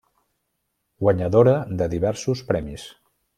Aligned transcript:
Guanyadora 1.05 1.53
de 1.83 1.89
diversos 1.93 2.43
premis. 2.49 2.89